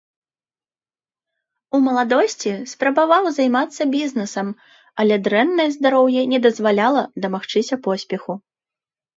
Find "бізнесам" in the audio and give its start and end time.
3.95-4.47